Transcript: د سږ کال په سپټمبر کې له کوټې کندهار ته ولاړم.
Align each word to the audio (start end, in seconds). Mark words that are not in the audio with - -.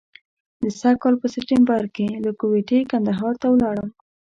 د 0.61 0.63
سږ 0.79 0.95
کال 1.03 1.15
په 1.21 1.27
سپټمبر 1.33 1.83
کې 1.95 2.07
له 2.25 2.31
کوټې 2.39 2.79
کندهار 2.91 3.33
ته 3.41 3.47
ولاړم. 3.49 3.89